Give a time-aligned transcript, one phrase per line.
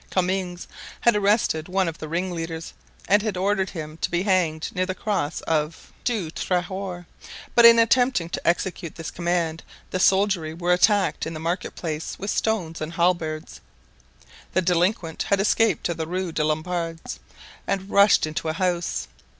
[0.09, 0.65] Comminges
[1.01, 2.73] had arrested one of the ringleaders
[3.07, 7.05] and had ordered him to be hanged near the cross of Du Trahoir;
[7.53, 9.61] but in attempting to execute this command
[9.91, 13.61] the soldiery were attacked in the market place with stones and halberds;
[14.53, 17.19] the delinquent had escaped to the Rue des Lombards
[17.67, 19.07] and rushed into a house.